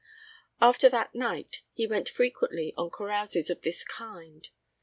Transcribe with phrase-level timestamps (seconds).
[0.59, 4.47] After that night he went frequently on carouses of this kind.